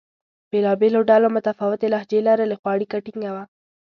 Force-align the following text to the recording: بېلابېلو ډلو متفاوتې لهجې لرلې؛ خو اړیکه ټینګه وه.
بېلابېلو 0.51 0.99
ډلو 1.09 1.27
متفاوتې 1.35 1.87
لهجې 1.93 2.19
لرلې؛ 2.27 2.55
خو 2.59 2.65
اړیکه 2.75 2.97
ټینګه 3.05 3.31
وه. 3.35 3.43